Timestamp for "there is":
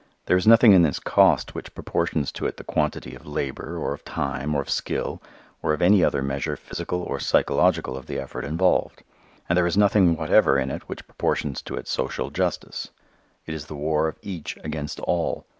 0.25-0.47, 9.55-9.77